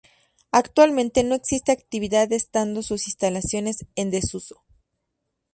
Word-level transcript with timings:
Actualmente 0.51 1.23
no 1.23 1.35
existe 1.35 1.71
actividad 1.71 2.33
estando 2.33 2.81
sus 2.81 3.05
instalaciones 3.05 3.85
en 3.93 4.09
desuso. 4.09 4.63